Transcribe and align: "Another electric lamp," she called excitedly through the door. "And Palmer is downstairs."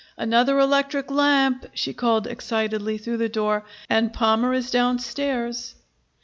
"Another 0.17 0.57
electric 0.57 1.11
lamp," 1.11 1.67
she 1.75 1.93
called 1.93 2.25
excitedly 2.25 2.97
through 2.97 3.17
the 3.17 3.29
door. 3.29 3.65
"And 3.87 4.11
Palmer 4.11 4.51
is 4.51 4.71
downstairs." 4.71 5.75